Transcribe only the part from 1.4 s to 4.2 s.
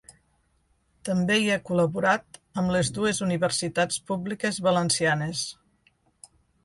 hi ha col·laborat amb les dues universitats